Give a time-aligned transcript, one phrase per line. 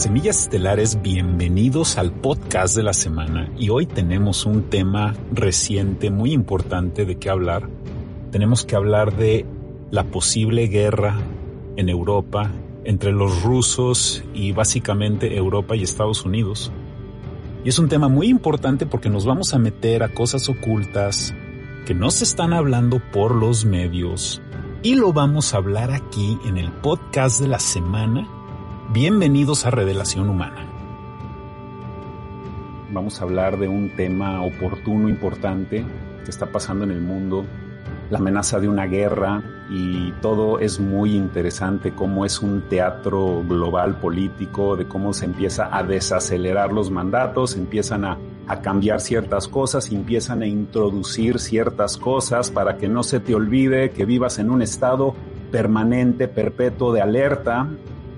[0.00, 6.32] Semillas Estelares, bienvenidos al podcast de la semana y hoy tenemos un tema reciente muy
[6.32, 7.68] importante de qué hablar.
[8.30, 9.44] Tenemos que hablar de
[9.90, 11.18] la posible guerra
[11.76, 12.50] en Europa
[12.84, 16.72] entre los rusos y básicamente Europa y Estados Unidos.
[17.62, 21.34] Y es un tema muy importante porque nos vamos a meter a cosas ocultas
[21.84, 24.40] que no se están hablando por los medios
[24.82, 28.39] y lo vamos a hablar aquí en el podcast de la semana
[28.92, 30.66] Bienvenidos a Revelación Humana.
[32.90, 35.84] Vamos a hablar de un tema oportuno, importante,
[36.24, 37.44] que está pasando en el mundo,
[38.10, 44.00] la amenaza de una guerra y todo es muy interesante, cómo es un teatro global
[44.00, 49.92] político, de cómo se empieza a desacelerar los mandatos, empiezan a, a cambiar ciertas cosas,
[49.92, 54.62] empiezan a introducir ciertas cosas para que no se te olvide que vivas en un
[54.62, 55.14] estado
[55.52, 57.68] permanente, perpetuo de alerta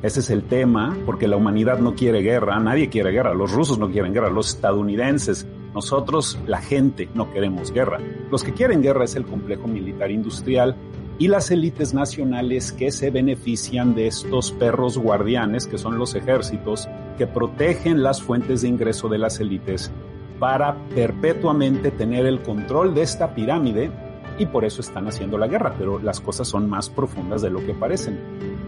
[0.02, 3.78] ese es el tema, porque la humanidad no quiere guerra, nadie quiere guerra, los rusos
[3.78, 8.00] no quieren guerra, los estadounidenses, nosotros, la gente, no queremos guerra.
[8.30, 10.74] Los que quieren guerra es el complejo militar industrial
[11.18, 16.88] y las élites nacionales que se benefician de estos perros guardianes, que son los ejércitos,
[17.16, 19.92] que protegen las fuentes de ingreso de las élites
[20.40, 23.92] para perpetuamente tener el control de esta pirámide
[24.36, 27.64] y por eso están haciendo la guerra, pero las cosas son más profundas de lo
[27.64, 28.18] que parecen.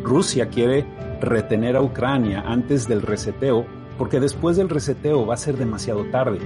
[0.05, 0.85] Rusia quiere
[1.21, 3.65] retener a Ucrania antes del reseteo,
[3.97, 6.41] porque después del reseteo va a ser demasiado tarde.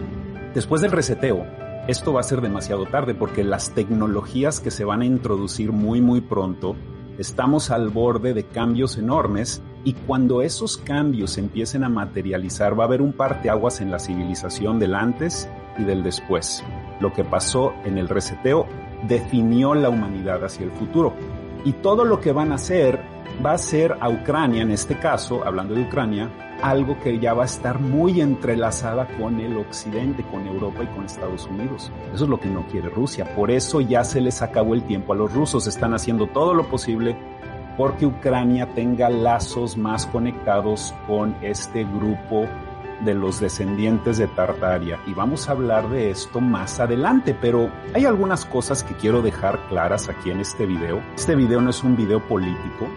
[0.54, 1.44] Después del reseteo,
[1.88, 6.00] esto va a ser demasiado tarde porque las tecnologías que se van a introducir muy
[6.00, 6.76] muy pronto,
[7.18, 12.86] estamos al borde de cambios enormes y cuando esos cambios empiecen a materializar va a
[12.86, 15.48] haber un parteaguas en la civilización del antes
[15.78, 16.62] y del después.
[17.00, 18.66] Lo que pasó en el reseteo
[19.08, 21.12] definió la humanidad hacia el futuro.
[21.64, 23.00] Y todo lo que van a hacer
[23.44, 26.30] va a ser a Ucrania, en este caso, hablando de Ucrania,
[26.62, 31.04] algo que ya va a estar muy entrelazada con el occidente, con Europa y con
[31.04, 31.92] Estados Unidos.
[32.12, 33.24] Eso es lo que no quiere Rusia.
[33.36, 35.66] Por eso ya se les acabó el tiempo a los rusos.
[35.66, 37.16] Están haciendo todo lo posible
[37.76, 42.46] porque Ucrania tenga lazos más conectados con este grupo
[43.04, 48.04] de los descendientes de Tartaria y vamos a hablar de esto más adelante, pero hay
[48.04, 51.00] algunas cosas que quiero dejar claras aquí en este video.
[51.14, 52.88] Este video no es un video político.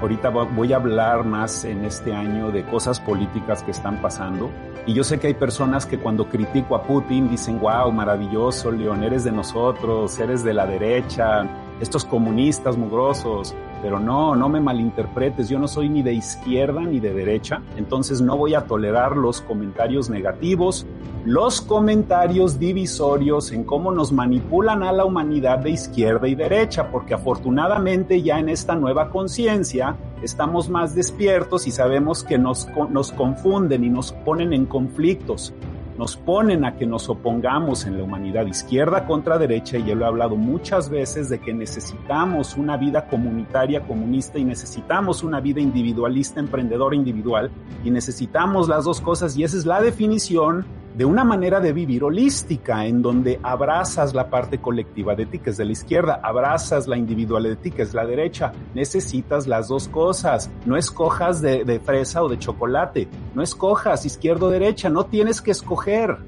[0.00, 4.50] Ahorita voy a hablar más en este año de cosas políticas que están pasando.
[4.86, 9.02] Y yo sé que hay personas que cuando critico a Putin dicen, wow, maravilloso, León,
[9.02, 11.48] eres de nosotros, eres de la derecha,
[11.80, 17.00] estos comunistas mugrosos, pero no, no me malinterpretes, yo no soy ni de izquierda ni
[17.00, 20.86] de derecha, entonces no voy a tolerar los comentarios negativos,
[21.24, 27.14] los comentarios divisorios en cómo nos manipulan a la humanidad de izquierda y derecha, porque
[27.14, 33.84] afortunadamente ya en esta nueva conciencia estamos más despiertos y sabemos que nos, nos confunden
[33.84, 35.52] y nos ponen en conflictos
[35.98, 40.04] nos ponen a que nos opongamos en la humanidad izquierda contra derecha y yo lo
[40.04, 45.60] he hablado muchas veces de que necesitamos una vida comunitaria comunista y necesitamos una vida
[45.60, 47.50] individualista emprendedora individual
[47.84, 50.64] y necesitamos las dos cosas y esa es la definición
[50.98, 55.50] de una manera de vivir holística, en donde abrazas la parte colectiva de ti, que
[55.50, 58.50] es de la izquierda, abrazas la individual de ti, que es la derecha.
[58.74, 60.50] Necesitas las dos cosas.
[60.66, 63.06] No escojas de, de fresa o de chocolate.
[63.32, 64.90] No escojas izquierda o derecha.
[64.90, 66.18] No tienes que escoger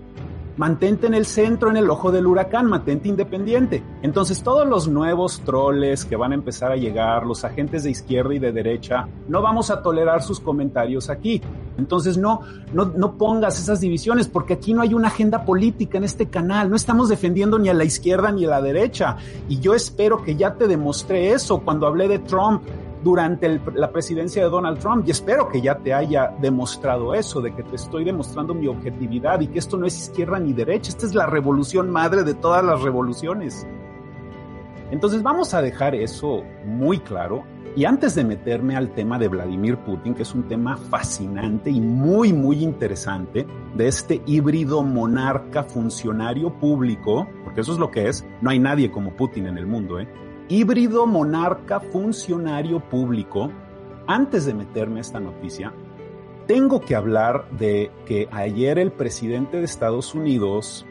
[0.60, 3.82] mantente en el centro, en el ojo del huracán, mantente independiente.
[4.02, 8.34] Entonces todos los nuevos troles que van a empezar a llegar, los agentes de izquierda
[8.34, 11.40] y de derecha, no vamos a tolerar sus comentarios aquí.
[11.78, 12.42] Entonces no,
[12.74, 16.68] no, no pongas esas divisiones porque aquí no hay una agenda política en este canal,
[16.68, 19.16] no estamos defendiendo ni a la izquierda ni a la derecha.
[19.48, 22.64] Y yo espero que ya te demostré eso cuando hablé de Trump
[23.02, 27.54] durante la presidencia de Donald Trump y espero que ya te haya demostrado eso, de
[27.54, 31.06] que te estoy demostrando mi objetividad y que esto no es izquierda ni derecha, esta
[31.06, 33.66] es la revolución madre de todas las revoluciones.
[34.90, 37.44] Entonces vamos a dejar eso muy claro
[37.76, 41.80] y antes de meterme al tema de Vladimir Putin, que es un tema fascinante y
[41.80, 43.46] muy, muy interesante,
[43.76, 48.90] de este híbrido monarca funcionario público, porque eso es lo que es, no hay nadie
[48.90, 50.08] como Putin en el mundo, ¿eh?
[50.50, 53.52] Híbrido monarca funcionario público,
[54.08, 55.72] antes de meterme a esta noticia,
[56.48, 60.84] tengo que hablar de que ayer el presidente de Estados Unidos,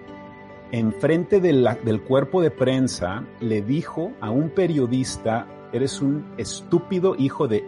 [0.72, 7.48] en frente del cuerpo de prensa, le dijo a un periodista, eres un estúpido hijo
[7.48, 7.66] de...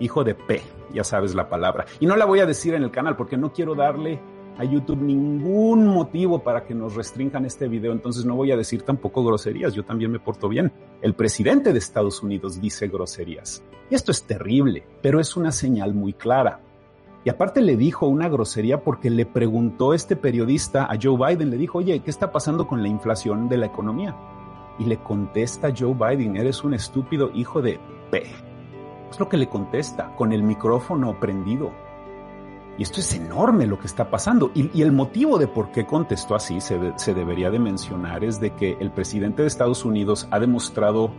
[0.00, 0.60] Hijo de P,
[0.92, 1.84] ya sabes la palabra.
[2.00, 4.20] Y no la voy a decir en el canal porque no quiero darle
[4.56, 8.82] a YouTube ningún motivo para que nos restrinjan este video, entonces no voy a decir
[8.82, 10.72] tampoco groserías, yo también me porto bien.
[11.02, 13.64] El presidente de Estados Unidos dice groserías.
[13.90, 16.60] Y esto es terrible, pero es una señal muy clara.
[17.24, 21.56] Y aparte le dijo una grosería porque le preguntó este periodista a Joe Biden, le
[21.56, 24.14] dijo, oye, ¿qué está pasando con la inflación de la economía?
[24.78, 27.80] Y le contesta Joe Biden, eres un estúpido hijo de
[28.10, 28.24] P.
[29.10, 31.70] Es lo que le contesta, con el micrófono prendido.
[32.76, 34.50] Y esto es enorme lo que está pasando.
[34.54, 38.54] Y, el motivo de por qué contestó así se, se debería de mencionar es de
[38.54, 41.12] que el presidente de Estados Unidos ha demostrado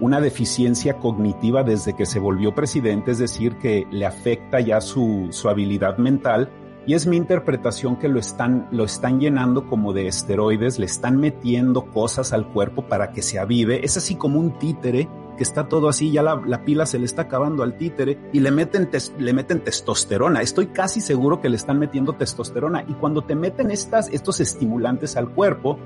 [0.00, 5.28] una deficiencia cognitiva desde que se volvió presidente, es decir, que le afecta ya su,
[5.30, 6.50] su habilidad mental.
[6.86, 11.16] Y es mi interpretación que lo están, lo están llenando como de esteroides, le están
[11.16, 13.84] metiendo cosas al cuerpo para que se avive.
[13.84, 17.04] Es así como un títere que está todo así, ya la, la, pila se le
[17.04, 18.88] está acabando al títere y le meten,
[19.18, 20.40] le meten testosterona.
[20.40, 22.84] Estoy casi seguro que le están metiendo testosterona.
[22.88, 25.78] Y cuando te meten estas, estos estimulantes al cuerpo,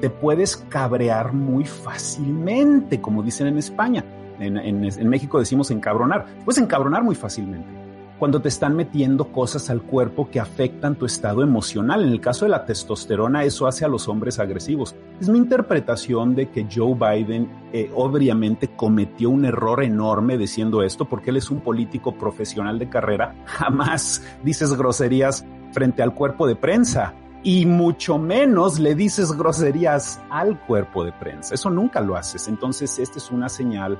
[0.00, 4.04] te puedes cabrear muy fácilmente, como dicen en España.
[4.38, 6.26] En, en, México decimos encabronar.
[6.44, 7.87] Puedes encabronar muy fácilmente
[8.18, 12.04] cuando te están metiendo cosas al cuerpo que afectan tu estado emocional.
[12.04, 14.96] En el caso de la testosterona, eso hace a los hombres agresivos.
[15.20, 21.08] Es mi interpretación de que Joe Biden eh, obviamente cometió un error enorme diciendo esto,
[21.08, 23.34] porque él es un político profesional de carrera.
[23.46, 30.60] Jamás dices groserías frente al cuerpo de prensa y mucho menos le dices groserías al
[30.66, 31.54] cuerpo de prensa.
[31.54, 32.48] Eso nunca lo haces.
[32.48, 33.98] Entonces, esta es una señal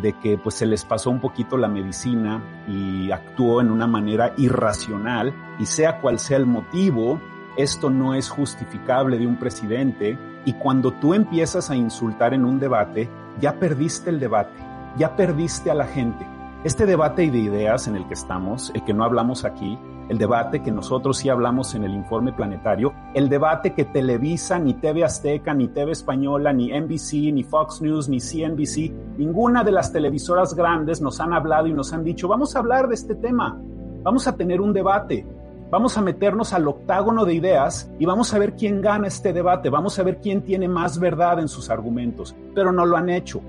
[0.00, 4.32] de que pues se les pasó un poquito la medicina y actuó en una manera
[4.36, 7.20] irracional y sea cual sea el motivo,
[7.56, 12.60] esto no es justificable de un presidente y cuando tú empiezas a insultar en un
[12.60, 13.08] debate,
[13.40, 14.62] ya perdiste el debate,
[14.96, 16.26] ya perdiste a la gente.
[16.64, 20.62] Este debate de ideas en el que estamos, el que no hablamos aquí, el debate
[20.62, 25.52] que nosotros sí hablamos en el informe planetario, el debate que Televisa, ni TV Azteca,
[25.52, 31.00] ni TV Española, ni NBC, ni Fox News, ni CNBC, ninguna de las televisoras grandes
[31.00, 33.60] nos han hablado y nos han dicho, vamos a hablar de este tema,
[34.02, 35.26] vamos a tener un debate,
[35.70, 39.70] vamos a meternos al octágono de ideas y vamos a ver quién gana este debate,
[39.70, 43.40] vamos a ver quién tiene más verdad en sus argumentos, pero no lo han hecho.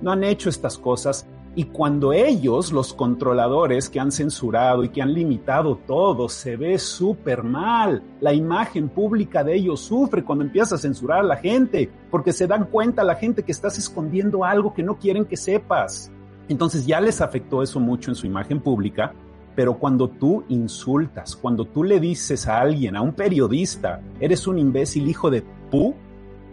[0.00, 5.02] No han hecho estas cosas y cuando ellos, los controladores que han censurado y que
[5.02, 8.02] han limitado todo, se ve súper mal.
[8.20, 12.46] La imagen pública de ellos sufre cuando empiezas a censurar a la gente, porque se
[12.46, 16.12] dan cuenta la gente que estás escondiendo algo que no quieren que sepas.
[16.48, 19.12] Entonces ya les afectó eso mucho en su imagen pública,
[19.54, 24.58] pero cuando tú insultas, cuando tú le dices a alguien, a un periodista, eres un
[24.58, 25.94] imbécil hijo de pu,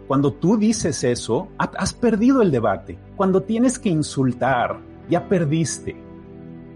[0.06, 2.98] cuando tú dices eso, has perdido el debate.
[3.16, 5.96] Cuando tienes que insultar, ya perdiste.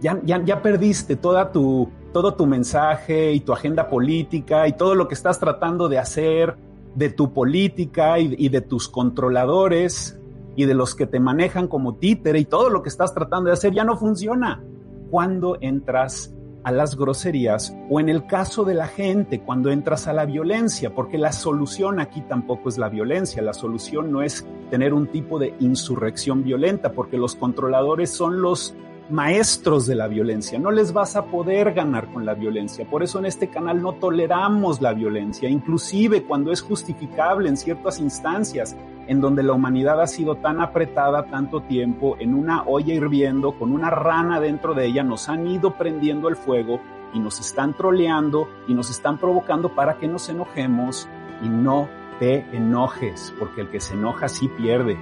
[0.00, 4.94] Ya, ya, ya perdiste toda tu, todo tu mensaje y tu agenda política y todo
[4.94, 6.56] lo que estás tratando de hacer
[6.94, 10.19] de tu política y, y, de tus controladores
[10.56, 13.53] y de los que te manejan como títere y todo lo que estás tratando de
[13.53, 14.65] hacer ya no funciona.
[15.11, 20.12] Cuando entras a las groserías o en el caso de la gente cuando entras a
[20.12, 24.92] la violencia, porque la solución aquí tampoco es la violencia, la solución no es tener
[24.92, 28.74] un tipo de insurrección violenta, porque los controladores son los
[29.08, 33.18] maestros de la violencia, no les vas a poder ganar con la violencia, por eso
[33.18, 38.76] en este canal no toleramos la violencia, inclusive cuando es justificable en ciertas instancias,
[39.10, 43.72] en donde la humanidad ha sido tan apretada tanto tiempo en una olla hirviendo con
[43.72, 46.81] una rana dentro de ella, nos han ido prendiendo el fuego
[47.12, 51.08] y nos están troleando y nos están provocando para que nos enojemos
[51.43, 51.88] y no
[52.20, 54.96] te enojes, porque el que se enoja sí pierde.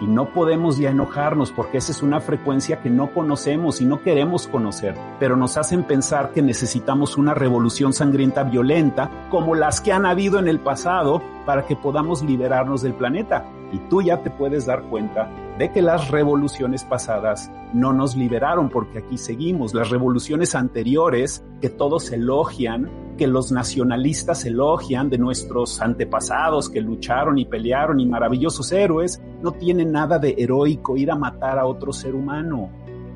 [0.00, 4.02] Y no podemos ya enojarnos porque esa es una frecuencia que no conocemos y no
[4.02, 9.92] queremos conocer, pero nos hacen pensar que necesitamos una revolución sangrienta violenta como las que
[9.92, 13.44] han habido en el pasado para que podamos liberarnos del planeta.
[13.72, 18.68] Y tú ya te puedes dar cuenta de que las revoluciones pasadas no nos liberaron
[18.68, 19.74] porque aquí seguimos.
[19.74, 27.38] Las revoluciones anteriores que todos elogian, que los nacionalistas elogian de nuestros antepasados que lucharon
[27.38, 31.92] y pelearon y maravillosos héroes, no tienen nada de heroico ir a matar a otro
[31.92, 32.70] ser humano.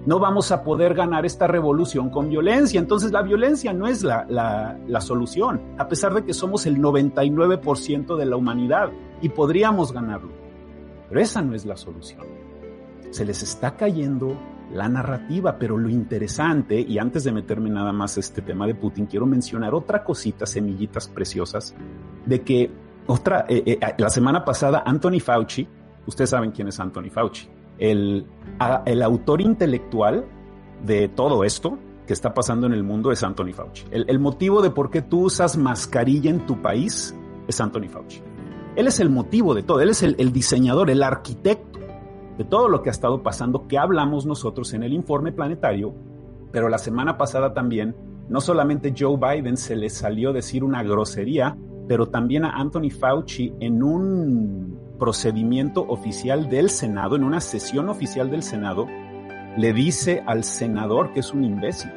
[0.07, 2.79] No vamos a poder ganar esta revolución con violencia.
[2.79, 8.17] Entonces la violencia no es la, la, solución, a pesar de que somos el 99%
[8.17, 8.91] de la humanidad
[9.23, 10.44] y podríamos ganarlo.
[11.15, 12.23] Pero esa no es la solución.
[13.11, 14.37] Se les está cayendo
[14.73, 18.75] la narrativa, pero lo interesante, y antes de meterme nada más a este tema de
[18.75, 21.73] Putin, quiero mencionar otra cosita, semillitas preciosas,
[22.27, 22.69] de que
[23.07, 25.69] otra, eh, eh, la semana pasada Anthony Fauci,
[26.05, 28.27] ustedes saben quién es Anthony Fauci, el,
[28.85, 30.25] el autor intelectual
[30.85, 31.79] de todo esto
[32.09, 33.85] que está pasando en el mundo es Anthony Fauci.
[33.93, 37.15] El, el motivo de por qué tú usas mascarilla en tu país
[37.47, 38.21] es Anthony Fauci.
[38.77, 41.79] Él es el motivo de todo, él es el, diseñador, el arquitecto
[42.37, 45.95] de todo lo que ha estado pasando, que hablamos nosotros en el informe planetario,
[46.51, 47.95] pero la semana pasada también
[48.29, 53.55] no solamente Joe Biden se le salió decir una grosería, pero también a Anthony Fauci
[53.61, 58.87] en un procedimiento oficial del Senado, en una sesión oficial del Senado,
[59.57, 61.93] le dice al senador que es un imbécil.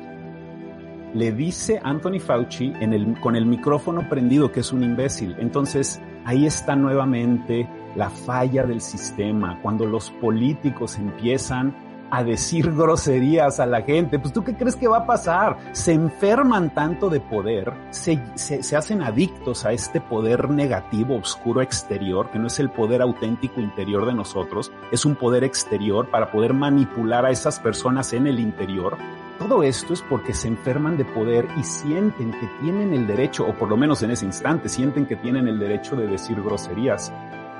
[1.13, 2.73] Le dice Anthony Fauci
[3.21, 5.35] con el micrófono prendido que es un imbécil.
[5.39, 13.59] Entonces, ahí está nuevamente la falla del sistema, cuando los políticos empiezan a decir groserías
[13.59, 15.57] a la gente, pues tú qué crees que va a pasar?
[15.71, 22.29] Se enferman tanto de poder, se, se, hacen adictos a este poder negativo, oscuro exterior,
[22.31, 26.53] que no es el poder auténtico interior de nosotros, es un poder exterior para poder
[26.53, 28.97] manipular a esas personas en el interior.
[29.39, 33.53] Todo esto es porque se enferman de poder y sienten que tienen el derecho, o
[33.53, 37.13] por lo menos en ese instante, sienten que tienen el derecho de decir groserías.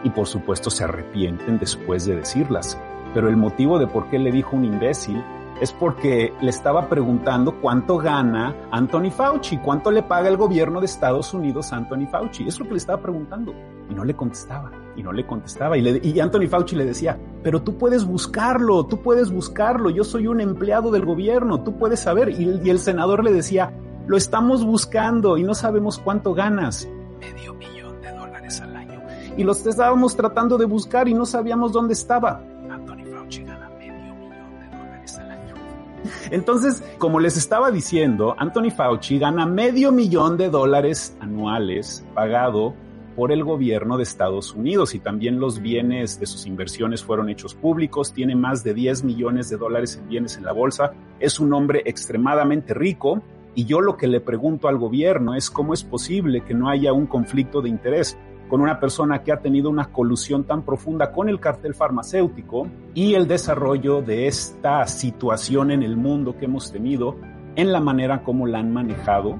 [0.03, 2.77] Y por supuesto se arrepienten después de decirlas
[3.13, 5.23] pero el motivo de por qué le dijo un imbécil
[5.61, 10.85] es porque le estaba preguntando cuánto gana Anthony Fauci, cuánto le paga el gobierno de
[10.85, 12.47] Estados Unidos a Anthony Fauci.
[12.47, 13.53] Es lo que le estaba preguntando.
[13.89, 15.77] Y no le contestaba, y no le contestaba.
[15.77, 20.27] Y, le, Anthony Fauci le decía, pero tú puedes buscarlo, tú puedes buscarlo, yo soy
[20.27, 22.29] un empleado del gobierno, tú puedes saber.
[22.29, 23.73] Y, y el senador le decía,
[24.05, 26.87] lo estamos buscando y no sabemos cuánto ganas.
[27.19, 29.01] Medio millón de dólares al año.
[29.35, 32.43] Y los estábamos tratando de buscar y no sabíamos dónde estaba.
[36.31, 42.73] Entonces, como les estaba diciendo, Anthony Fauci gana medio millón de dólares anuales pagado
[43.15, 47.55] por el gobierno de Estados Unidos y también los bienes de sus inversiones fueron hechos
[47.55, 51.51] públicos, tiene más de 10 millones de dólares en bienes en la bolsa, es un
[51.53, 53.23] hombre extremadamente rico
[53.55, 56.93] y yo lo que le pregunto al gobierno es cómo es posible que no haya
[56.93, 58.15] un conflicto de interés
[58.49, 63.13] con una persona que ha tenido una colusión tan profunda con el cartel farmacéutico y
[63.13, 67.15] el desarrollo de esta situación en el mundo que hemos tenido
[67.55, 69.39] en la manera como la han manejado,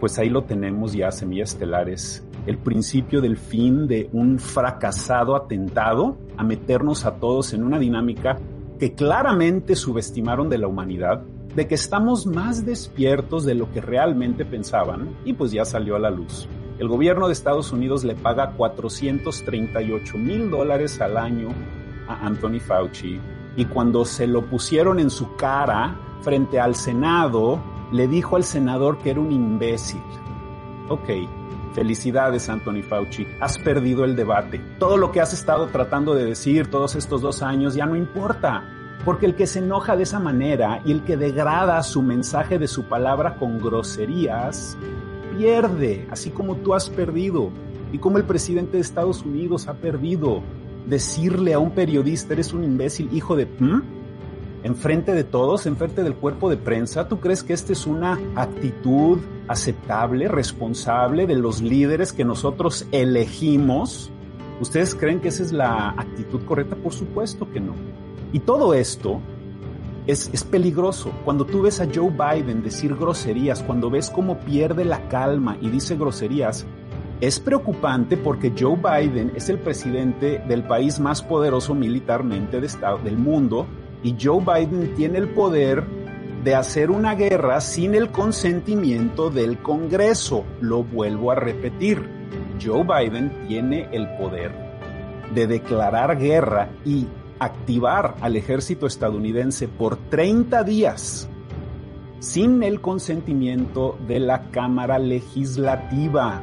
[0.00, 6.16] pues ahí lo tenemos ya, Semillas Estelares, el principio del fin de un fracasado atentado
[6.36, 8.38] a meternos a todos en una dinámica
[8.78, 11.22] que claramente subestimaron de la humanidad,
[11.54, 15.98] de que estamos más despiertos de lo que realmente pensaban y pues ya salió a
[15.98, 16.48] la luz.
[16.78, 21.48] El gobierno de Estados Unidos le paga 438 mil dólares al año
[22.06, 23.18] a Anthony Fauci
[23.56, 27.58] y cuando se lo pusieron en su cara frente al Senado,
[27.92, 30.02] le dijo al senador que era un imbécil.
[30.90, 31.08] Ok,
[31.72, 34.60] felicidades Anthony Fauci, has perdido el debate.
[34.78, 38.64] Todo lo que has estado tratando de decir todos estos dos años ya no importa.
[39.04, 42.66] Porque el que se enoja de esa manera y el que degrada su mensaje de
[42.66, 44.76] su palabra con groserías
[45.36, 47.50] pierde, así como tú has perdido
[47.92, 50.42] y como el presidente de Estados Unidos ha perdido.
[50.86, 53.46] Decirle a un periodista, eres un imbécil, hijo de...
[53.46, 53.82] ¿Mm?
[54.62, 59.18] Enfrente de todos, enfrente del cuerpo de prensa, ¿tú crees que esta es una actitud
[59.46, 64.10] aceptable, responsable de los líderes que nosotros elegimos?
[64.60, 66.74] ¿Ustedes creen que esa es la actitud correcta?
[66.74, 67.74] Por supuesto que no.
[68.32, 69.20] Y todo esto
[70.06, 71.12] es, peligroso.
[71.24, 75.68] Cuando tú ves a Joe Biden decir groserías, cuando ves cómo pierde la calma y
[75.68, 76.64] dice groserías,
[77.20, 83.66] es preocupante porque Joe Biden es el presidente del país más poderoso militarmente del mundo
[84.02, 85.82] y Joe Biden tiene el poder
[86.44, 90.44] de hacer una guerra sin el consentimiento del Congreso.
[90.60, 92.08] Lo vuelvo a repetir.
[92.62, 94.52] Joe Biden tiene el poder
[95.34, 97.06] de declarar guerra y
[97.38, 101.28] activar al ejército estadounidense por 30 días
[102.18, 106.42] sin el consentimiento de la Cámara Legislativa.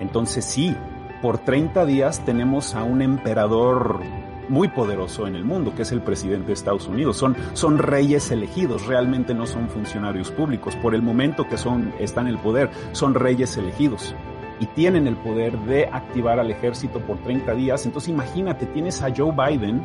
[0.00, 0.74] Entonces sí,
[1.20, 4.00] por 30 días tenemos a un emperador
[4.48, 7.16] muy poderoso en el mundo, que es el presidente de Estados Unidos.
[7.16, 10.74] Son, son reyes elegidos, realmente no son funcionarios públicos.
[10.76, 14.14] Por el momento que son, están en el poder, son reyes elegidos
[14.60, 17.86] y tienen el poder de activar al ejército por 30 días.
[17.86, 19.82] Entonces imagínate, tienes a Joe Biden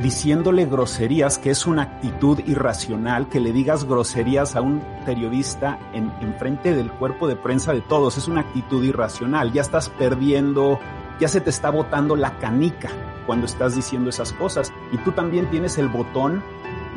[0.00, 6.10] diciéndole groserías, que es una actitud irracional, que le digas groserías a un periodista en,
[6.20, 10.78] en frente del cuerpo de prensa de todos, es una actitud irracional, ya estás perdiendo,
[11.20, 12.88] ya se te está botando la canica
[13.26, 14.72] cuando estás diciendo esas cosas.
[14.92, 16.42] Y tú también tienes el botón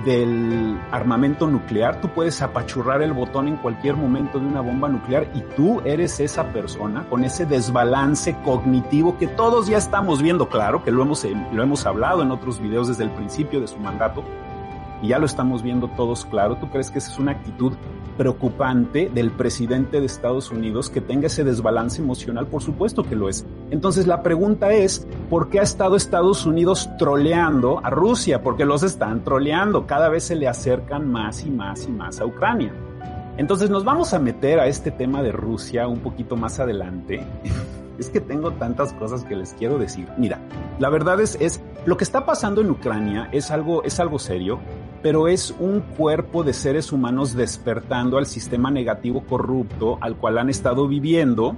[0.05, 5.27] del armamento nuclear, tú puedes apachurrar el botón en cualquier momento de una bomba nuclear
[5.33, 10.83] y tú eres esa persona con ese desbalance cognitivo que todos ya estamos viendo, claro,
[10.83, 14.23] que lo hemos, lo hemos hablado en otros videos desde el principio de su mandato
[15.03, 16.55] y ya lo estamos viendo todos claro.
[16.55, 17.73] ¿Tú crees que esa es una actitud
[18.17, 22.47] preocupante del presidente de Estados Unidos que tenga ese desbalance emocional?
[22.47, 23.45] Por supuesto que lo es.
[23.69, 28.41] Entonces la pregunta es, ¿por qué ha estado Estados Unidos troleando a Rusia?
[28.41, 32.25] Porque los están troleando, cada vez se le acercan más y más y más a
[32.25, 32.71] Ucrania.
[33.35, 37.27] Entonces nos vamos a meter a este tema de Rusia un poquito más adelante.
[37.99, 40.07] es que tengo tantas cosas que les quiero decir.
[40.17, 40.39] Mira,
[40.79, 44.59] la verdad es, es lo que está pasando en Ucrania es algo, es algo serio,
[45.03, 50.49] pero es un cuerpo de seres humanos despertando al sistema negativo corrupto al cual han
[50.49, 51.57] estado viviendo.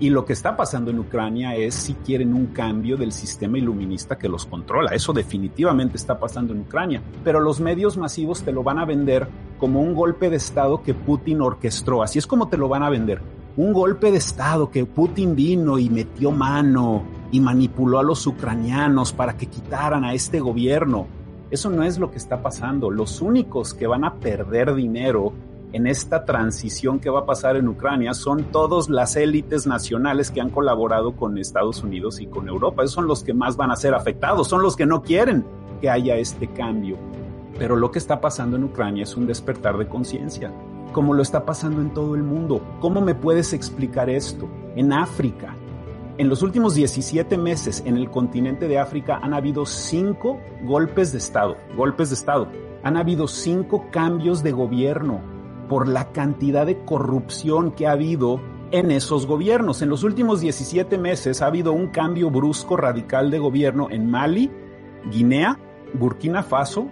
[0.00, 4.16] Y lo que está pasando en Ucrania es si quieren un cambio del sistema iluminista
[4.16, 4.92] que los controla.
[4.92, 7.02] Eso definitivamente está pasando en Ucrania.
[7.24, 9.28] Pero los medios masivos te lo van a vender
[9.58, 12.02] como un golpe de Estado que Putin orquestó.
[12.02, 13.20] Así es como te lo van a vender
[13.58, 17.02] un golpe de Estado que Putin vino y metió mano
[17.32, 21.08] y manipuló a los ucranianos para que quitaran a este gobierno.
[21.50, 22.90] Eso no es lo que está pasando.
[22.90, 25.32] Los únicos que van a perder dinero
[25.72, 30.40] en esta transición que va a pasar en Ucrania son todas las élites nacionales que
[30.40, 32.82] han colaborado con Estados Unidos y con Europa.
[32.82, 35.44] Esos son los que más van a ser afectados, son los que no quieren
[35.80, 36.96] que haya este cambio.
[37.58, 40.52] Pero lo que está pasando en Ucrania es un despertar de conciencia
[40.92, 42.60] como lo está pasando en todo el mundo.
[42.80, 44.48] ¿Cómo me puedes explicar esto?
[44.74, 45.54] En África,
[46.18, 51.18] en los últimos 17 meses en el continente de África han habido cinco golpes de
[51.18, 52.48] Estado, golpes de Estado.
[52.82, 55.20] Han habido cinco cambios de gobierno
[55.68, 58.40] por la cantidad de corrupción que ha habido
[58.72, 59.80] en esos gobiernos.
[59.80, 64.50] En los últimos 17 meses ha habido un cambio brusco radical de gobierno en Mali,
[65.12, 65.56] Guinea,
[65.94, 66.88] Burkina Faso,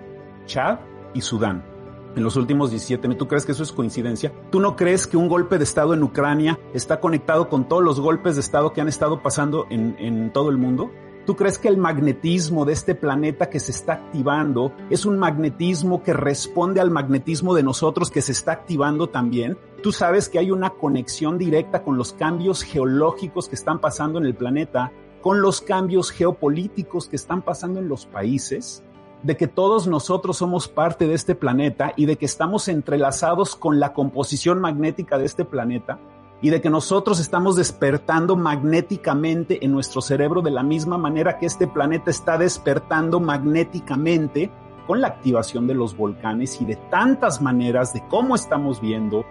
[0.47, 0.79] Chad
[1.15, 1.76] y Sudán
[2.17, 3.19] en los últimos 17 meses.
[3.19, 4.33] ¿Tú crees que eso es coincidencia?
[4.51, 8.01] ¿Tú no crees que un golpe de Estado en Ucrania está conectado con todos los
[8.01, 10.91] golpes de Estado que han estado pasando en, en todo el mundo?
[11.27, 16.05] ¿Tú crees que el magnetismo de este planeta que se está activando es un magnetismo
[16.05, 19.59] que responde al magnetismo de nosotros que se está activando también?
[19.83, 24.25] ¿Tú sabes que hay una conexión directa con los cambios geológicos que están pasando en
[24.27, 28.85] el planeta, con los cambios geopolíticos que están pasando en los países?
[29.23, 33.81] De que todos nosotros somos parte de este planeta y de que estamos entrelazados con
[33.81, 35.99] la composición magnética de este planeta
[36.43, 41.47] y de que nosotros estamos despertando magnéticamente en nuestro cerebro de la misma manera que
[41.47, 44.51] este planeta está despertando magnéticamente
[44.87, 49.25] con la activación de los volcanes y de tantas maneras de cómo estamos viendo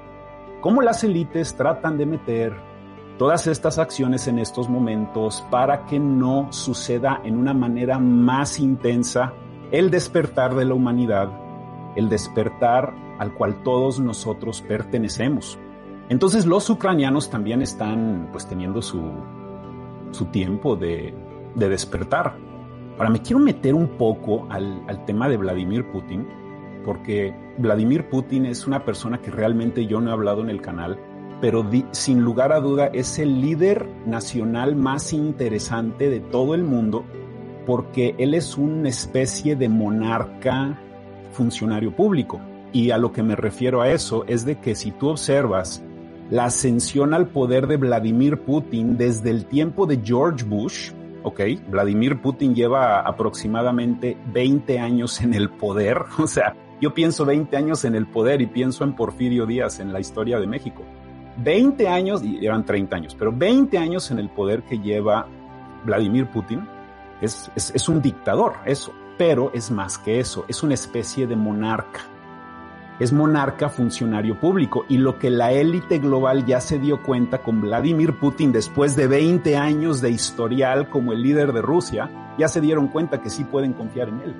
[0.61, 2.55] cómo las élites tratan de meter
[3.19, 9.31] todas estas acciones en estos momentos para que no suceda en una manera más intensa
[9.71, 11.29] el despertar de la humanidad,
[11.95, 15.57] el despertar al cual todos nosotros pertenecemos.
[16.09, 19.01] Entonces los ucranianos también están pues teniendo su,
[20.11, 21.13] su tiempo de,
[21.55, 22.37] de despertar.
[22.97, 26.27] Ahora me quiero meter un poco al, al tema de Vladimir Putin,
[26.85, 30.99] porque Vladimir Putin es una persona que realmente yo no he hablado en el canal,
[31.41, 37.03] pero sin lugar a duda es el líder nacional más interesante de todo el mundo
[37.65, 40.77] porque él es una especie de monarca
[41.31, 42.39] funcionario público.
[42.71, 45.83] Y a lo que me refiero a eso es de que si tú observas
[46.29, 50.91] la ascensión al poder de Vladimir Putin desde el tiempo de George Bush,
[51.23, 57.55] ok, Vladimir Putin lleva aproximadamente 20 años en el poder, o sea, yo pienso 20
[57.55, 60.83] años en el poder y pienso en Porfirio Díaz en la historia de México.
[61.37, 65.27] 20 años, y llevan 30 años, pero 20 años en el poder que lleva
[65.85, 66.61] Vladimir Putin,
[67.21, 72.01] es, es, un dictador, eso, pero es más que eso, es una especie de monarca.
[72.99, 77.59] Es monarca funcionario público y lo que la élite global ya se dio cuenta con
[77.59, 82.61] Vladimir Putin después de 20 años de historial como el líder de Rusia, ya se
[82.61, 84.35] dieron cuenta que sí pueden confiar en él.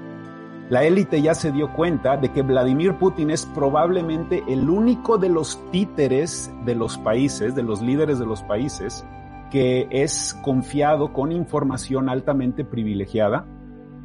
[0.69, 5.29] La élite ya se dio cuenta de que Vladimir Putin es probablemente el único de
[5.29, 9.05] los títeres de los países, de los líderes de los países,
[9.56, 13.48] que es confiado con información altamente privilegiada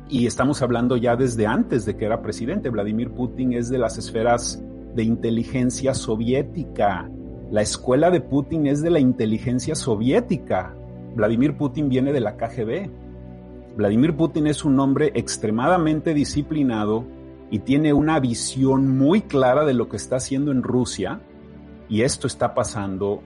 [0.09, 2.71] y estamos hablando ya desde antes de que era presidente.
[2.71, 4.63] Vladimir Putin es de las esferas
[4.95, 7.11] de inteligencia soviética.
[7.51, 10.73] La escuela de Putin es de la inteligencia soviética.
[11.17, 12.89] Vladimir Putin viene de la KGB.
[13.77, 17.05] Vladimir Putin es un hombre extremadamente disciplinado
[17.51, 21.23] y tiene una visión muy clara de lo que está haciendo en Rusia
[21.89, 23.25] y esto está pasando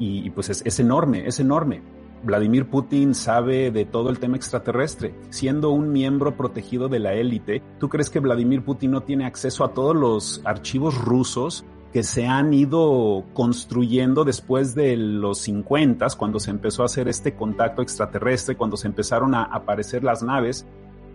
[0.00, 1.82] y, pues es, es enorme, es enorme.
[2.22, 5.14] Vladimir Putin sabe de todo el tema extraterrestre.
[5.30, 9.64] Siendo un miembro protegido de la élite, ¿tú crees que Vladimir Putin no tiene acceso
[9.64, 16.38] a todos los archivos rusos que se han ido construyendo después de los 50, cuando
[16.38, 20.66] se empezó a hacer este contacto extraterrestre, cuando se empezaron a aparecer las naves?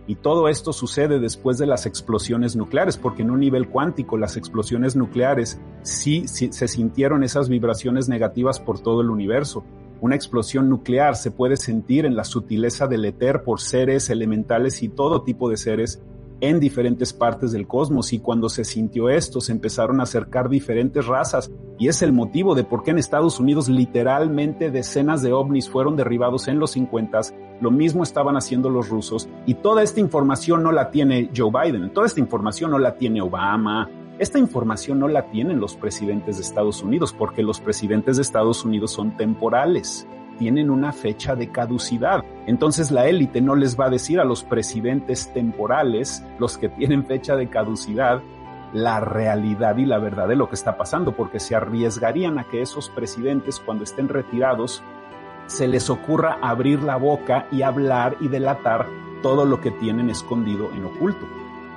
[0.06, 4.36] Y todo esto sucede después de las explosiones nucleares, porque en un nivel cuántico las
[4.36, 9.64] explosiones nucleares sí, se sintieron esas vibraciones negativas por todo el universo.
[10.00, 14.88] Una explosión nuclear se puede sentir en la sutileza del éter por seres elementales y
[14.88, 16.02] todo tipo de seres
[16.40, 18.12] en diferentes partes del cosmos.
[18.12, 21.50] Y cuando se sintió esto se empezaron a acercar diferentes razas.
[21.78, 25.96] Y es el motivo de por qué en Estados Unidos literalmente decenas de ovnis fueron
[25.96, 27.20] derribados en los 50,
[27.60, 29.28] lo mismo estaban haciendo los rusos.
[29.46, 33.20] Y toda esta información no la tiene Joe Biden, toda esta información no la tiene
[33.20, 38.22] Obama, esta información no la tienen los presidentes de Estados Unidos porque los presidentes de
[38.22, 40.06] Estados Unidos son temporales
[40.38, 42.24] tienen una fecha de caducidad.
[42.46, 47.04] Entonces la élite no les va a decir a los presidentes temporales, los que tienen
[47.04, 48.22] fecha de caducidad,
[48.72, 52.62] la realidad y la verdad de lo que está pasando, porque se arriesgarían a que
[52.62, 54.82] esos presidentes cuando estén retirados
[55.46, 58.86] se les ocurra abrir la boca y hablar y delatar
[59.22, 61.26] todo lo que tienen escondido en oculto.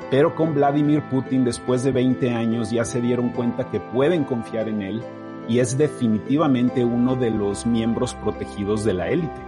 [0.10, 4.67] Pero con Vladimir Putin, después de 20 años, ya se dieron cuenta que pueden confiar
[4.67, 5.04] en él,
[5.50, 9.42] y es definitivamente uno de los miembros protegidos de la élite.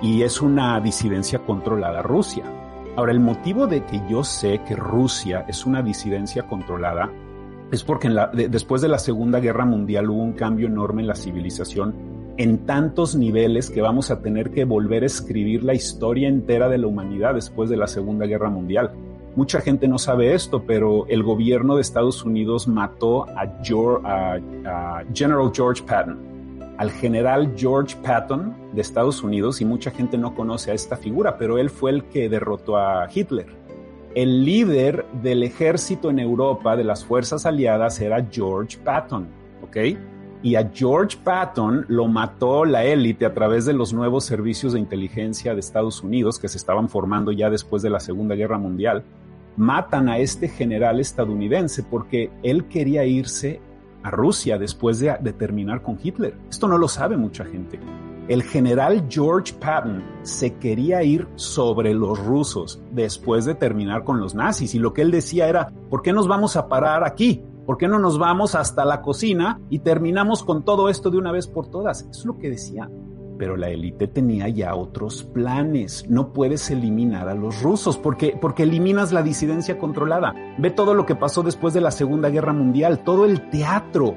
[0.00, 2.44] Y es una disidencia controlada Rusia.
[2.96, 7.10] Ahora, el motivo de que yo sé que Rusia es una disidencia controlada
[7.72, 8.10] es porque
[8.50, 11.94] después de la Segunda Guerra Mundial hubo un cambio enorme en la civilización
[12.36, 16.78] en tantos niveles que vamos a tener que volver a escribir la historia entera de
[16.78, 18.92] la humanidad después de la Segunda Guerra Mundial.
[19.34, 23.48] Mucha gente no sabe esto, pero el gobierno de Estados Unidos mató a,
[25.14, 26.18] General George Patton,
[26.76, 31.38] al general George Patton de Estados Unidos, y mucha gente no conoce a esta figura,
[31.38, 33.46] pero él fue el que derrotó a Hitler.
[34.14, 39.28] El líder del ejército en Europa de las fuerzas aliadas era George Patton,
[39.62, 39.78] ¿ok?
[40.42, 44.80] y a George Patton lo mató la élite a través de los nuevos servicios de
[44.80, 49.04] inteligencia de Estados Unidos que se estaban formando ya después de la Segunda Guerra Mundial.
[49.56, 53.60] Matan a este general estadounidense porque él quería irse
[54.02, 56.36] a Rusia después de, terminar con Hitler.
[56.50, 57.78] Esto no lo sabe mucha gente.
[58.28, 64.34] El general George Patton se quería ir sobre los rusos después de terminar con los
[64.34, 67.42] nazis y lo que él decía era, ¿por qué nos vamos a parar aquí?
[67.66, 71.32] ¿Por qué no nos vamos hasta la cocina y terminamos con todo esto de una
[71.32, 72.02] vez por todas?
[72.10, 72.88] Es lo que decía.
[73.42, 76.08] Pero la élite tenía ya otros planes.
[76.08, 80.32] No puedes eliminar a los rusos porque, porque eliminas la disidencia controlada.
[80.58, 84.14] Ve todo lo que pasó después de la Segunda Guerra Mundial, todo el teatro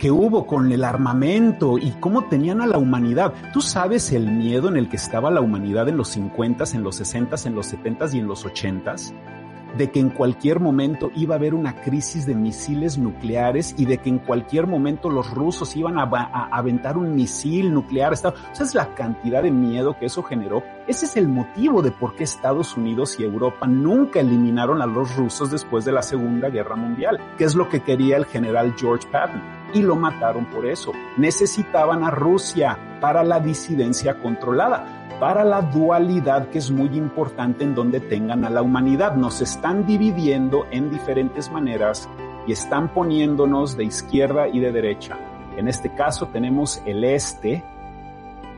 [0.00, 3.32] que hubo con el armamento y cómo tenían a la humanidad.
[3.52, 6.96] Tú sabes el miedo en el que estaba la humanidad en los 50, en los
[6.96, 8.96] 60, en los 70 y en los 80
[9.76, 13.98] de que en cualquier momento iba a haber una crisis de misiles nucleares y de
[13.98, 16.04] que en cualquier momento los rusos iban a,
[16.50, 18.16] aventar un misil nuclear.
[18.16, 20.62] ¿Sabes la cantidad de miedo que eso generó?
[20.86, 25.14] Ese es el motivo de por qué Estados Unidos y Europa nunca eliminaron a los
[25.16, 29.06] rusos después de la Segunda Guerra Mundial, que es lo que quería el general George
[29.10, 29.42] Patton.
[29.74, 30.92] Y lo mataron por eso.
[31.18, 37.74] Necesitaban a Rusia para la disidencia controlada para la dualidad que es muy importante en
[37.74, 39.16] donde tengan a la humanidad.
[39.16, 42.08] Nos están dividiendo en diferentes maneras
[42.46, 45.18] y están poniéndonos de izquierda y de derecha.
[45.56, 47.64] En este caso tenemos el este,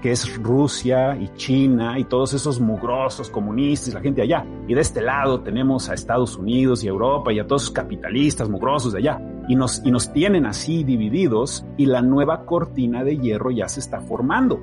[0.03, 4.45] que es Rusia y China y todos esos mugrosos comunistas, la gente allá.
[4.69, 8.51] Y de este lado tenemos a Estados Unidos y Europa y a todos esos capitalistas
[8.51, 9.19] mugrosos de allá.
[9.49, 13.81] Y nos, y nos tienen así divididos y la nueva cortina de hierro ya se
[13.81, 14.61] está formando.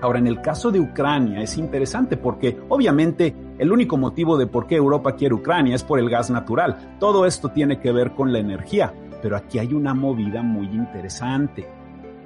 [0.00, 4.66] Ahora, en el caso de Ucrania es interesante porque obviamente el único motivo de por
[4.66, 6.96] qué Europa quiere Ucrania es por el gas natural.
[7.00, 11.66] Todo esto tiene que ver con la energía, pero aquí hay una movida muy interesante.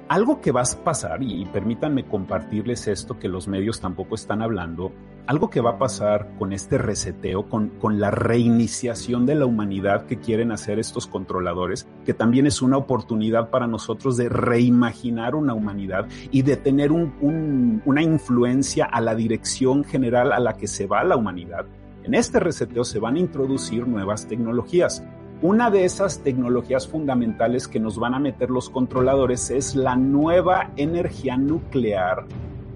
[0.07, 4.91] Algo que va a pasar, y permítanme compartirles esto que los medios tampoco están hablando,
[5.25, 10.05] algo que va a pasar con este reseteo, con, con la reiniciación de la humanidad
[10.05, 15.53] que quieren hacer estos controladores, que también es una oportunidad para nosotros de reimaginar una
[15.53, 20.87] humanidad y de tener un, una influencia a la dirección general a la que se
[20.87, 21.65] va la humanidad.
[22.03, 25.05] En este reseteo se van a introducir nuevas tecnologías.
[25.41, 30.71] Una de esas tecnologías fundamentales que nos van a meter los controladores es la nueva
[30.75, 32.25] energía nuclear,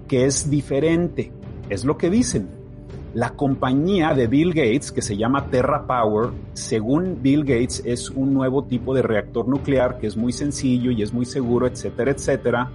[0.06, 1.32] que es diferente.
[1.68, 2.48] Es lo que dicen.
[3.14, 8.32] La compañía de Bill Gates, que se llama Terra Power, según Bill Gates, es un
[8.32, 12.70] nuevo tipo de reactor nuclear que es muy sencillo y es muy seguro, etcétera, etcétera.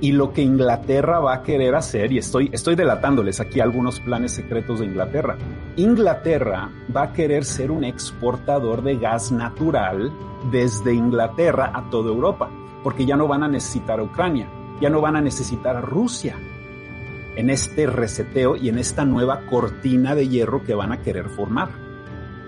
[0.00, 4.32] Y lo que Inglaterra va a querer hacer, y estoy, estoy delatándoles aquí algunos planes
[4.32, 5.38] secretos de Inglaterra,
[5.76, 10.12] Inglaterra va a querer ser un exportador de gas natural
[10.50, 12.50] desde Inglaterra a toda Europa,
[12.82, 14.48] porque ya no van a necesitar a Ucrania,
[14.80, 16.36] ya no van a necesitar a Rusia
[17.36, 21.86] en este reseteo y en esta nueva cortina de hierro que van a querer formar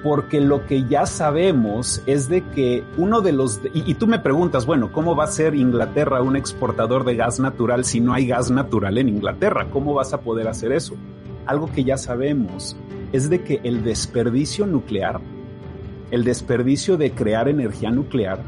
[0.02, 3.60] porque lo que ya sabemos es de que uno de los...
[3.74, 7.84] Y, tú me preguntas, bueno, ¿cómo va a ser Inglaterra un exportador de gas natural
[7.84, 9.68] si no hay gas natural en Inglaterra?
[9.70, 10.94] ¿Cómo vas a poder hacer eso?
[11.46, 12.76] Algo que ya sabemos
[13.12, 15.20] es de que el desperdicio nuclear,
[16.10, 18.42] el desperdicio de crear energía nuclear,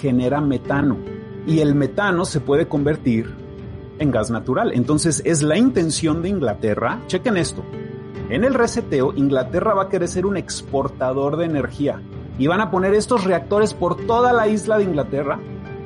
[0.00, 0.96] genera metano
[1.46, 3.32] y el metano se puede convertir
[3.98, 4.72] en gas natural.
[4.74, 7.64] Entonces es la intención de Inglaterra, chequen esto,
[8.28, 12.02] en el reseteo Inglaterra va a querer ser un exportador de energía
[12.38, 15.38] y van a poner estos reactores por toda la isla de Inglaterra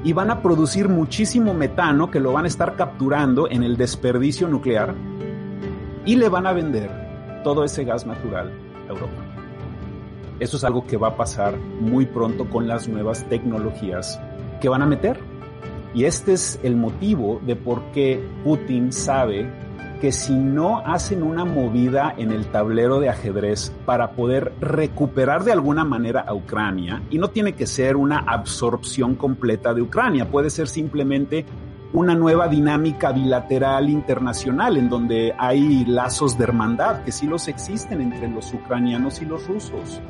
[0.03, 4.49] y van a producir muchísimo metano que lo van a estar capturando en el desperdicio
[4.49, 4.94] nuclear
[6.07, 6.90] y le van a vender
[7.44, 8.51] todo ese gas natural
[8.88, 9.23] a Europa.
[10.38, 14.18] Eso es algo que va a pasar muy pronto con las nuevas tecnologías
[14.62, 15.20] que van a meter.
[15.94, 19.50] Y este es el motivo de por qué Putin sabe
[20.00, 25.53] que si no hacen una movida en el tablero de ajedrez para poder recuperar de
[25.53, 30.48] alguna manera a Ucrania, y no tiene que ser una absorción completa de Ucrania, puede
[30.48, 31.44] ser simplemente
[31.92, 38.00] una nueva dinámica bilateral internacional en donde hay lazos de hermandad que sí los existen
[38.00, 40.00] entre los ucranianos y los rusos.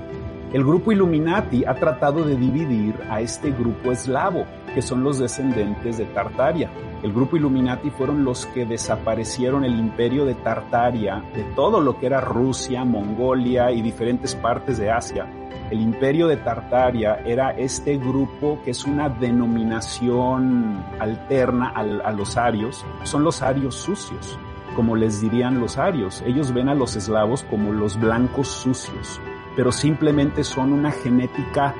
[0.53, 5.98] El grupo Illuminati ha tratado de dividir a este grupo eslavo, que son los descendentes
[5.98, 6.70] de Tartaria.
[7.02, 12.06] El grupo Illuminati fueron los que desaparecieron el imperio de Tartaria, de todo lo que
[12.06, 15.26] era Rusia, Mongolia y diferentes partes de Asia.
[15.70, 22.85] El imperio de Tartaria era este grupo que es una denominación alterna a los arios.
[23.04, 24.38] Son los arios sucios,
[24.74, 26.22] como les dirían los arios.
[26.26, 29.20] Ellos ven a los eslavos como los blancos sucios
[29.56, 31.74] pero simplemente son una genética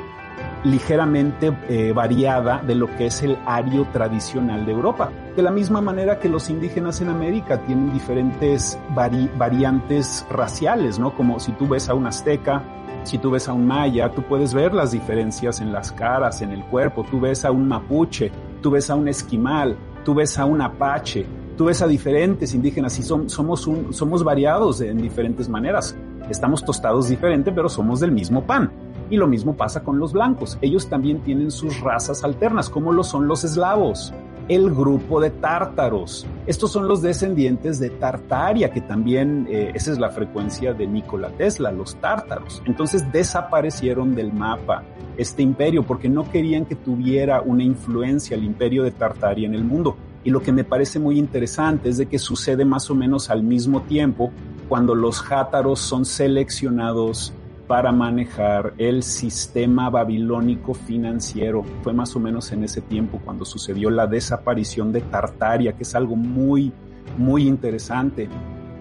[0.64, 5.11] ligeramente eh, variada de lo que es el ario tradicional de Europa.
[5.37, 11.14] De la misma manera que los indígenas en América tienen diferentes variantes raciales, ¿no?
[11.14, 12.62] Como si tú ves a un azteca,
[13.05, 16.51] si tú ves a un maya, tú puedes ver las diferencias en las caras, en
[16.51, 20.44] el cuerpo, tú ves a un mapuche, tú ves a un esquimal, tú ves a
[20.44, 25.96] un apache, tú ves a diferentes indígenas y somos, somos variados en diferentes maneras.
[26.29, 28.70] Estamos tostados diferente, pero somos del mismo pan.
[29.11, 30.57] Y lo mismo pasa con los blancos.
[30.62, 34.14] Ellos también tienen sus razas alternas, como lo son los eslavos,
[34.49, 36.27] el grupo de tártaros.
[36.46, 41.31] Estos son los descendientes de Tartaria, que también eh, esa es la frecuencia de Nikola
[41.31, 42.62] Tesla, los tártaros.
[42.66, 44.85] Entonces desaparecieron del mapa
[45.16, 49.64] este imperio porque no querían que tuviera una influencia el imperio de Tartaria en el
[49.64, 49.96] mundo.
[50.23, 53.42] Y lo que me parece muy interesante es de que sucede más o menos al
[53.42, 54.31] mismo tiempo
[54.68, 57.33] cuando los játaros son seleccionados
[57.71, 61.63] para manejar el sistema babilónico financiero.
[61.83, 65.95] Fue más o menos en ese tiempo cuando sucedió la desaparición de Tartaria, que es
[65.95, 66.73] algo muy,
[67.17, 68.29] muy interesante.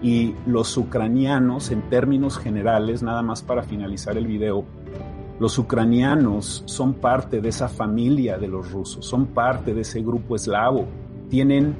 [0.02, 4.64] Y los ucranianos, en términos generales, nada más para finalizar el video,
[5.38, 10.34] los ucranianos son parte de esa familia de los rusos, son parte de ese grupo
[10.34, 10.86] eslavo,
[11.28, 11.76] tienen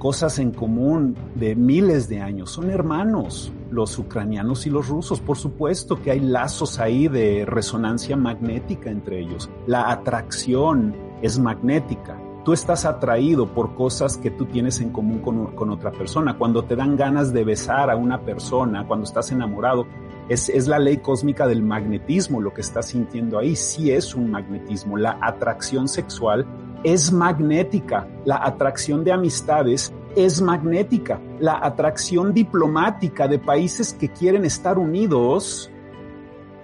[0.00, 2.50] cosas en común de miles de años.
[2.50, 5.20] Son hermanos, los ucranianos y los rusos.
[5.20, 9.50] Por supuesto que hay lazos ahí de resonancia magnética entre ellos.
[9.66, 12.20] La atracción es magnética.
[12.44, 16.38] Tú estás atraído por cosas que tú tienes en común con, otra persona.
[16.38, 19.86] Cuando te dan ganas de besar a una persona, cuando estás enamorado,
[20.28, 23.54] es, es, la ley cósmica del magnetismo lo que estás sintiendo ahí.
[23.54, 24.96] Sí es un magnetismo.
[24.96, 26.46] La atracción sexual
[26.84, 28.06] es magnética.
[28.24, 31.20] La atracción de amistades es magnética.
[31.38, 35.70] La atracción diplomática de países que quieren estar unidos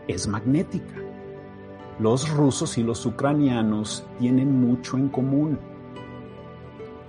[0.08, 0.94] es magnética.
[1.98, 5.58] Los rusos y los ucranianos tienen mucho en común.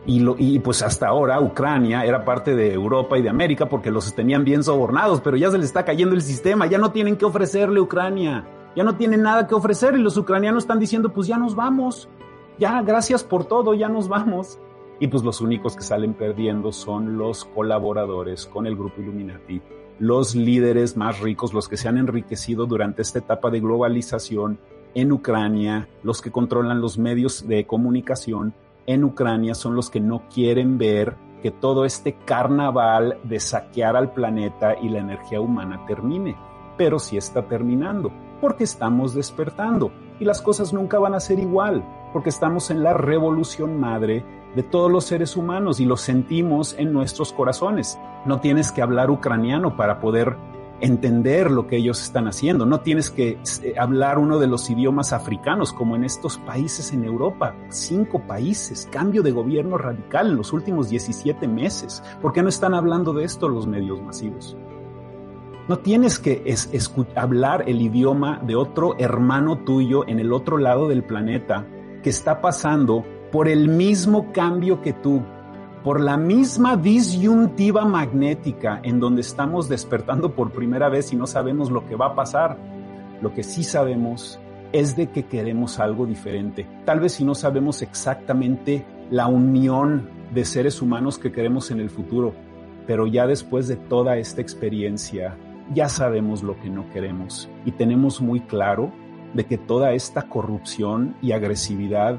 [0.06, 3.89] Y, lo, y, pues hasta ahora Ucrania era parte de Europa y de América porque
[3.89, 7.15] los tenían bien sobornados, pero ya se les está cayendo el sistema, ya no tienen
[7.15, 8.45] que ofrecerle Ucrania,
[8.76, 12.08] ya no tienen nada que ofrecer y los ucranianos están diciendo pues ya nos vamos,
[12.60, 14.60] ya, gracias por todo, ya nos vamos.
[14.99, 19.62] Y pues los únicos que salen perdiendo son los colaboradores con el grupo Illuminati,
[19.99, 24.60] los líderes más ricos, los que se han enriquecido durante esta etapa de globalización
[24.93, 28.53] en Ucrania, los que controlan los medios de comunicación
[28.88, 34.13] en Ucrania son los que no quieren ver que todo este carnaval de saquear al
[34.13, 36.36] planeta y la energía humana termine.
[36.77, 41.84] Pero sí está terminando, porque estamos despertando y las cosas nunca van a ser igual
[42.15, 44.23] porque estamos en la revolución madre
[44.56, 47.99] de todos los seres humanos y lo sentimos en nuestros corazones.
[48.25, 50.38] No tienes que hablar ucraniano para poder
[50.80, 52.65] entender lo que ellos están haciendo.
[52.65, 57.04] No tienes que eh, hablar uno de los idiomas africanos como en estos países en
[57.04, 57.54] Europa.
[57.67, 62.01] Cinco países, cambio de gobierno radical en los últimos 17 meses.
[62.21, 64.56] ¿Por qué no están hablando de esto los medios masivos?
[65.67, 66.45] No tienes que
[67.15, 71.65] hablar el idioma de otro hermano tuyo en el otro lado del planeta
[72.05, 75.23] que está pasando por el mismo cambio que tú,
[75.83, 81.71] por la misma disyuntiva magnética en donde estamos despertando por primera vez y no sabemos
[81.71, 82.59] lo que va a pasar.
[83.23, 84.39] Lo que sí sabemos
[84.71, 86.67] es de que queremos algo diferente.
[86.85, 91.89] Tal vez si no sabemos exactamente la unión de seres humanos que queremos en el
[91.89, 92.35] futuro,
[92.85, 95.35] pero ya después de toda esta experiencia,
[95.73, 98.91] ya sabemos lo que no queremos y tenemos muy claro
[99.36, 102.17] de que toda esta corrupción y agresividad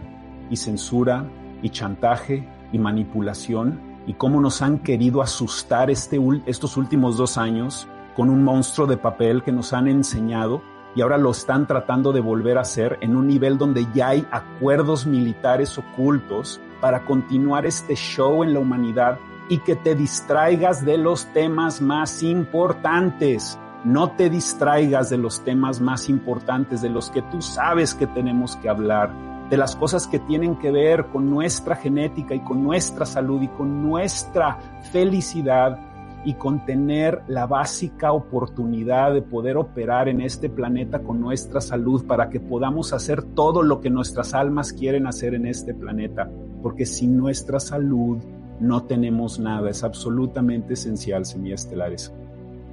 [0.51, 1.27] y censura
[1.63, 7.89] y chantaje y manipulación y cómo nos han querido asustar este, estos últimos dos años
[8.15, 10.63] con un monstruo de papel que nos han enseñado
[10.95, 14.27] y ahora lo están tratando de volver a hacer en un nivel donde ya hay
[14.31, 20.99] acuerdos militares ocultos para continuar este show en la humanidad y que te distraigas de
[20.99, 23.59] los temas más importantes.
[23.87, 28.57] No te distraigas de los temas más importantes, de los que tú sabes que tenemos
[28.57, 29.12] que hablar,
[29.49, 33.46] de las cosas que tienen que ver con nuestra genética y con nuestra salud y
[33.46, 34.59] con nuestra
[34.90, 35.79] felicidad
[36.25, 42.05] y con tener la básica oportunidad de poder operar en este planeta con nuestra salud
[42.07, 46.29] para que podamos hacer todo lo que nuestras almas quieren hacer en este planeta.
[46.61, 48.18] Porque sin nuestra salud
[48.59, 52.12] no tenemos nada, es absolutamente esencial, semiestelares.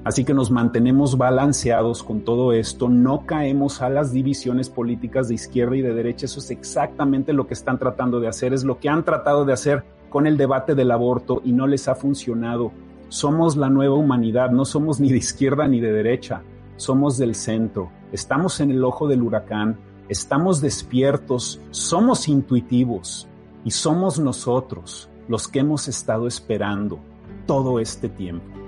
[0.03, 5.35] Así que nos mantenemos balanceados con todo esto, no caemos a las divisiones políticas de
[5.35, 8.79] izquierda y de derecha, eso es exactamente lo que están tratando de hacer, es lo
[8.79, 12.73] que han tratado de hacer con el debate del aborto y no les ha funcionado.
[13.07, 16.41] Somos la nueva humanidad, no somos ni de izquierda ni de derecha,
[16.75, 19.77] somos del centro, estamos en el ojo del huracán,
[20.09, 23.27] estamos despiertos, somos intuitivos.
[23.65, 26.99] Y somos nosotros los que hemos estado esperando
[27.47, 28.62] todo este tiempo.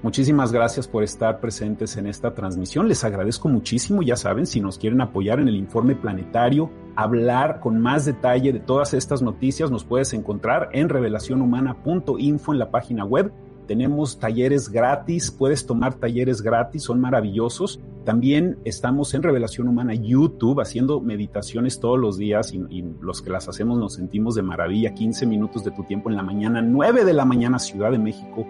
[0.00, 2.86] Muchísimas gracias por estar presentes en esta transmisión.
[2.86, 4.00] Les agradezco muchísimo.
[4.00, 8.60] Ya saben, si nos quieren apoyar en el informe planetario, hablar con más detalle de
[8.60, 13.32] todas estas noticias, nos puedes encontrar en revelacionhumana.info en la página web.
[13.66, 17.80] Tenemos talleres gratis, puedes tomar talleres gratis, son maravillosos.
[18.04, 23.30] También estamos en Revelación Humana YouTube haciendo meditaciones todos los días y, y, los que
[23.30, 24.94] las hacemos nos sentimos de maravilla.
[24.94, 28.46] 15 minutos de tu tiempo en la mañana, 9 de la mañana Ciudad de México,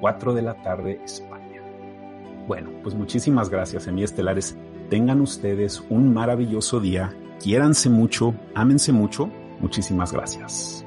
[0.00, 1.62] 4 de la tarde España.
[2.46, 4.56] Bueno, pues muchísimas gracias, Estelares.
[4.88, 7.14] Tengan ustedes un maravilloso día.
[7.42, 9.30] Quiéranse mucho, ámense mucho.
[9.60, 10.85] Muchísimas gracias.